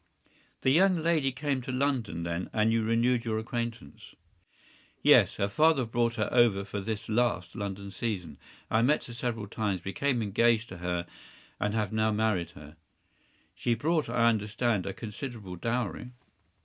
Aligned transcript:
“The 0.61 0.71
young 0.71 0.95
lady 0.95 1.31
came 1.31 1.61
to 1.61 1.71
London, 1.71 2.23
then, 2.23 2.49
and 2.53 2.73
you 2.73 2.81
renewed 2.81 3.23
your 3.23 3.37
acquaintance?” 3.37 4.15
“Yes, 5.03 5.35
her 5.35 5.47
father 5.47 5.85
brought 5.85 6.15
her 6.15 6.27
over 6.31 6.65
for 6.65 6.81
this 6.81 7.07
last 7.07 7.55
London 7.55 7.91
season. 7.91 8.39
I 8.71 8.81
met 8.81 9.05
her 9.05 9.13
several 9.13 9.45
times, 9.47 9.79
became 9.79 10.23
engaged 10.23 10.69
to 10.69 10.77
her, 10.77 11.05
and 11.59 11.75
have 11.75 11.93
now 11.93 12.11
married 12.11 12.49
her.” 12.57 12.77
“She 13.53 13.75
brought, 13.75 14.09
I 14.09 14.27
understand, 14.27 14.87
a 14.87 14.93
considerable 14.95 15.55
dowry? 15.55 16.09